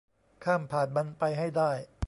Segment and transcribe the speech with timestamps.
[0.43, 1.71] ข้ามผ่านมันไปให้ได้